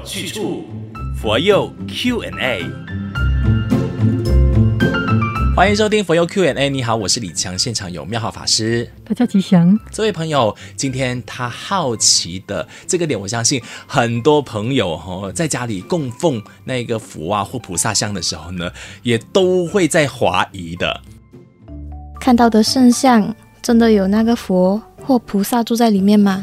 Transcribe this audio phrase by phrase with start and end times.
[0.00, 0.64] 有去处，
[1.20, 2.64] 佛佑 Q&A。
[5.54, 6.70] 欢迎收听佛佑 Q&A。
[6.70, 8.90] 你好，我是李强，现场有妙好法师。
[9.04, 9.78] 大家吉祥。
[9.90, 18.70] 这位朋友，今天他好奇的这个点，我相信很多朋友哈，在家里供奉那个佛啊或菩萨像的时候呢，
[19.02, 20.98] 也都会在怀疑的。
[22.18, 26.42] 看到的圣像，真的有那个佛或菩萨住在里面吗？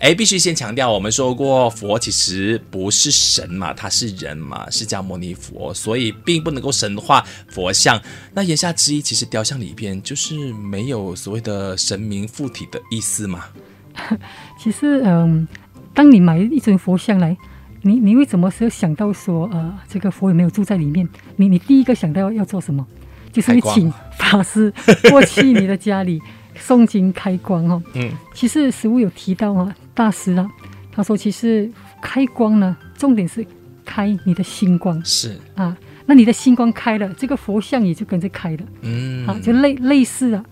[0.00, 8.00] 哎，必须先强调，我们说过佛其实不是神嘛，他是人嘛，释迦牟尼佛，所以并不能够神化佛像。
[8.32, 13.44] 那言下之意，其实雕像里边就是没有所谓的神明附体的意思嘛。
[14.58, 15.46] 其实，嗯，
[15.92, 17.36] 当你买一尊佛像来，
[17.82, 21.06] 你你为什么是想到说，呃，这个佛有没有住在里面？
[21.36, 22.86] 你你第一个想到要要做什么？
[23.30, 24.72] 就是你请法师
[25.10, 26.18] 过去你的家里。
[26.60, 30.48] 诵经开光哦，嗯，其实实物有提到啊，大师啊，
[30.92, 33.44] 他说其实开光呢，重点是
[33.84, 35.38] 开你的心光，是。
[35.54, 40.44] 啊，那你的心光开了，这个佛像也就跟着开了，嗯，啊，就类类似啊，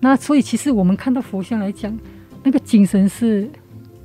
[0.00, 1.96] 那所以其实我们看到佛像来讲，
[2.42, 3.50] 那个精神是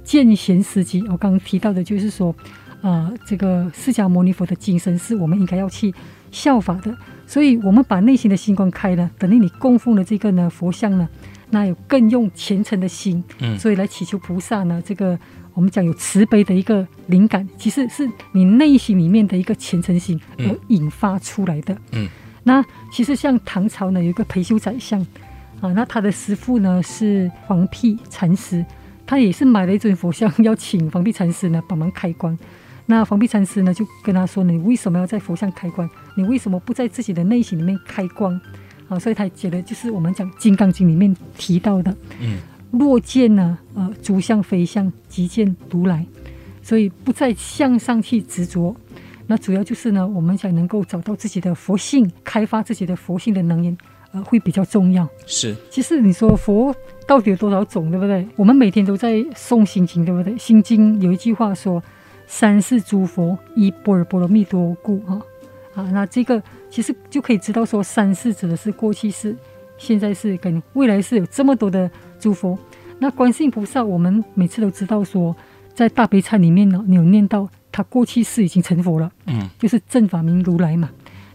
[0.03, 2.35] 见贤思齐，我刚刚提到的就是说，
[2.81, 5.93] 啊，这个释迦牟尼佛的精神是我们应该要去
[6.31, 11.07] 效法的，所以我们把内心的心光开了，等于你供奉的这个呢佛像呢。
[11.49, 15.17] 那有更用虔诚的心，嗯，所以来祈求菩萨呢，这个
[15.53, 22.07] 我们讲有慈悲的一个灵感，其实是你内心里面的一个虔诚心而引发出来的，嗯。
[22.43, 24.99] 那其实像唐朝呢，有一个裴修宰相
[25.59, 28.65] 啊，那他的师傅呢是黄毗禅师，
[29.05, 32.37] 他也是买了一尊佛像，要请黄毗禅师呢帮忙开光。
[32.85, 35.87] 那黄毗禅师呢就跟他说：“你为什么要在佛像开光？
[36.15, 38.39] 你为什么不在自己的内心里面开光？”
[38.89, 42.39] 啊，所以他觉得就是我们讲《金刚经》里面提到的，嗯，
[42.71, 46.05] 若见呢，呃，诸相非相，即见如来，
[46.61, 48.75] 所以不再向上去执着。
[49.27, 53.77] 那主要就是呢，我们想能够找到自己的佛性，开发自己的佛性的能源，
[54.11, 55.07] 呃，会比较重要。
[55.27, 56.75] 是，其实你说佛
[57.05, 58.27] 到底有多少种，对不对？
[58.35, 60.35] 我们每天都在诵心经，对不对？
[60.35, 61.83] 心经有一句话说
[62.25, 65.21] ：“三世诸佛依般若波罗蜜多故。”啊，
[65.79, 66.41] 啊，那这个。
[66.71, 69.35] 其实就可以知道说，三世指的是过去世、
[69.79, 72.55] 现在世跟未来世有这么多的诸佛。
[72.99, 75.35] 那观世音菩萨，我们每次都知道说，
[75.73, 80.91] 在大悲忏里面呢，你有念到他过去世已经成佛了，嗯，就是正法明如来嘛。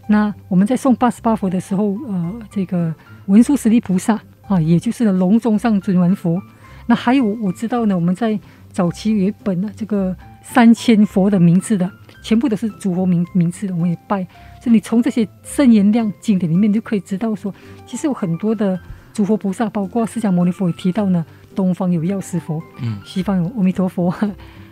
[0.07, 2.95] 那我们在诵八十八佛的时候，呃，这个
[3.25, 4.17] 文殊师利菩萨
[4.47, 6.41] 啊，也就是龙中上尊文佛。
[6.85, 8.39] 那还有我知道呢，我们在
[8.71, 11.91] 早期有一本呢，这个三千佛的名字的，
[12.25, 14.25] 全部都是诸佛名名字的，我们也拜。
[14.63, 17.53] 你从这些圣言量经典里面就可以知道说，
[17.85, 18.79] 其实有很多的
[19.13, 24.09] 诸佛菩萨，包括释迦牟尼佛也提到呢，东方有药师佛，嗯，西方有阿弥陀佛，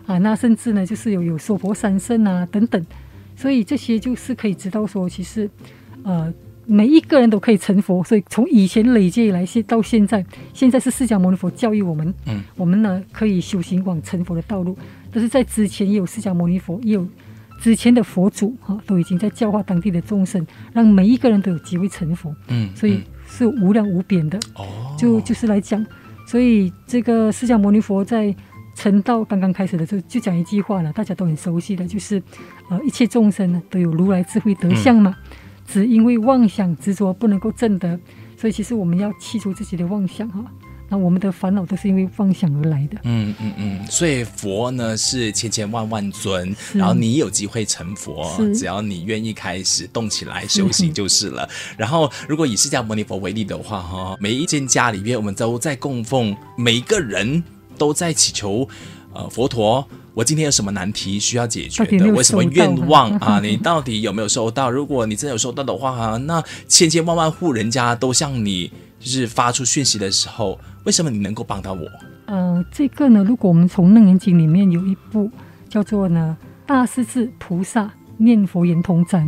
[0.07, 2.83] 啊，那甚至呢就是有有娑婆三圣啊等等，
[3.35, 5.47] 所以这些就是可以知道说，其实
[6.01, 6.33] 呃
[6.65, 10.25] 每一个人都可以成佛，所以从以前累积以来现到现在，
[10.55, 14.75] 现在是释迦牟尼佛教育我们，嗯，我们呢可以修行往成佛的道路，
[15.11, 17.07] 但是在之前也有释迦牟尼佛也有。
[17.63, 22.35] 之前的佛祖哈都已经在教化当地的众生，让每一个人都有机会成佛。
[22.49, 24.37] 嗯，所以是无量无边的。
[24.55, 25.85] 哦，就就是来讲，
[26.27, 28.35] 所以这个释迦牟尼佛在
[28.75, 32.21] 成道刚刚开始的时候就讲一句话了，大家都很熟悉的，就是
[32.67, 37.97] 呃一切众生呢都有如来智慧德相嘛，嗯、只因为妄想执着不能够证得，
[38.35, 40.43] 所以其实我们要去除自己的妄想哈。
[40.93, 42.99] 那我们的烦恼都是因为妄想而来的。
[43.01, 51.49] 嗯嗯嗯，所以佛呢是千千万万尊，然后你有机会成佛，只要你愿意开始动起来修行就是了。
[51.75, 57.43] 然后如果以释迦牟尼佛为例的话，哈，每一间家里面我们都在供奉，每一个人
[57.75, 58.69] 都在祈求，
[59.15, 59.83] 呃，佛陀，
[60.13, 62.05] 我今天有什么难题需要解决的？
[62.11, 63.39] 为什么愿望啊？
[63.41, 64.69] 你到底有没有收到？
[64.69, 70.59] 如果你真的有收到的话，哈，那千千万万户人家都向你就是发出讯息的时候。
[70.85, 71.87] 为什么你能够帮到我？
[72.25, 75.29] 呃，这个呢，如果我们从《楞严经》里面有一部
[75.69, 76.37] 叫做呢
[76.67, 79.27] 《大势至菩萨念佛圆通章》，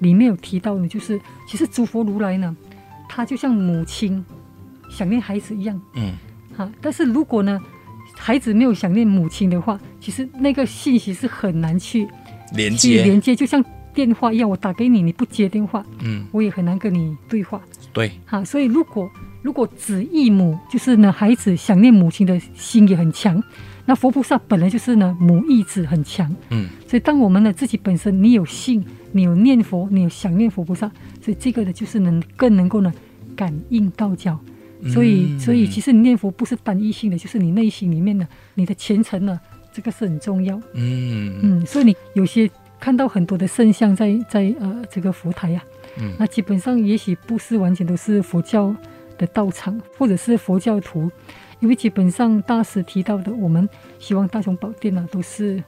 [0.00, 2.56] 里面有提到呢，就是其实诸佛如来呢，
[3.08, 4.24] 他就像母亲
[4.90, 6.14] 想念孩子一样，嗯，
[6.56, 6.70] 好。
[6.80, 7.60] 但是如果呢，
[8.16, 12.08] 孩子没有想念母亲的话，其实那个信息是很难去
[12.54, 13.62] 连接，连接就像
[13.92, 17.60] 电话一样，我打给你，你不接电话，嗯，我也很难跟你对话，
[17.92, 18.42] 对，好。
[18.44, 19.10] 所以如果
[19.42, 23.42] 如果子忆母，就是呢，孩子想念母亲的心也很强。
[23.86, 26.34] 那佛菩萨本来就是呢，母忆子很强。
[26.50, 30.90] 嗯，所以当我们呢自己本身你有信，你有念佛，你有想念佛菩萨，
[31.22, 32.92] 所以这个呢就是能更能够呢
[33.34, 34.38] 感应道教。
[34.92, 39.38] 所以，所以其实你念佛不是单一性的，就是你内心里面的你的虔诚呢，
[39.72, 40.58] 这个是很重要。
[40.74, 48.74] 嗯嗯，所以你有些看到很多的圣像在在呃这个佛台呀、啊，嗯，那基本上也许不是完全都是佛教
[49.20, 51.10] 的道场或者是佛教徒，
[51.60, 53.68] 因为基本上大师提到的，我们
[53.98, 55.62] 希望大雄宝殿呢都是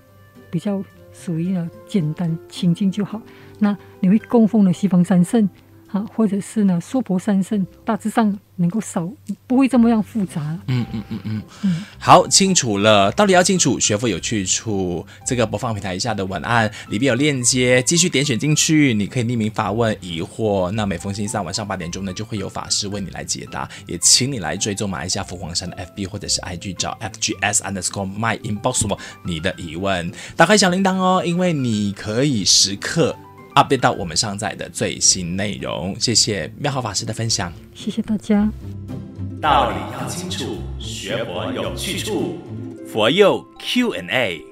[0.50, 0.82] 比较
[1.12, 3.20] 属于呢简单清净就好。
[3.58, 5.46] 那你会供奉的西方三圣。
[5.92, 9.06] 啊，或者是呢，娑婆三圣大致上能够少，
[9.46, 10.40] 不会这么样复杂。
[10.66, 15.06] 嗯嗯嗯嗯嗯，好清楚了，道理要清楚，学佛有去处。
[15.26, 20.70] 这个播放平台以下的文案里边有链接，继续点选进去，你可以匿名发问疑惑。
[20.70, 23.68] 那每逢星期三晚上八点钟呢，就会有法师为你来解答。
[23.86, 28.82] 也请你来追踪马来西亚佛光山的 FB 或者是 IG 找 FGS underscore my inbox
[29.24, 33.14] 你的疑问，打开小铃铛哦，因为你可以时刻。
[33.54, 38.48] Update 到我们上载的最新内容，谢谢妙好法师的分享，谢谢大家。
[39.40, 42.38] 道理要清楚，学佛有去处，
[42.86, 44.51] 佛佑 Q&A。